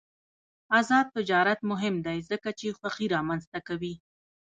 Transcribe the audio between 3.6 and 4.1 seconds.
کوي.